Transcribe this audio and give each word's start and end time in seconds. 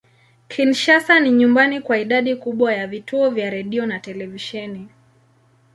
Kinshasa 0.47 1.19
ni 1.19 1.31
nyumbani 1.31 1.81
kwa 1.81 1.97
idadi 1.97 2.35
kubwa 2.35 2.73
ya 2.73 2.87
vituo 2.87 3.29
vya 3.29 3.49
redio 3.49 3.85
na 3.85 3.99
televisheni. 3.99 4.89